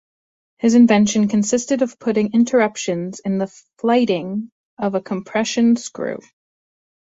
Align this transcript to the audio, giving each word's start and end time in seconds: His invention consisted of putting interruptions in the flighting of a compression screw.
His 0.57 0.73
invention 0.73 1.27
consisted 1.27 1.83
of 1.83 1.99
putting 1.99 2.33
interruptions 2.33 3.19
in 3.19 3.37
the 3.37 3.45
flighting 3.77 4.49
of 4.79 4.95
a 4.95 4.99
compression 5.03 5.75
screw. 5.75 6.17